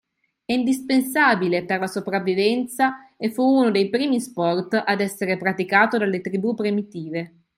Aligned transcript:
È 0.43 0.51
indispensabile 0.53 1.63
per 1.63 1.79
la 1.79 1.85
sopravvivenza 1.85 3.13
e 3.15 3.29
fu 3.29 3.43
uno 3.43 3.69
dei 3.69 3.87
primi 3.89 4.19
sport 4.19 4.73
ad 4.83 4.99
essere 4.99 5.37
praticato 5.37 5.99
dalle 5.99 6.21
tribù 6.21 6.55
primitive. 6.55 7.41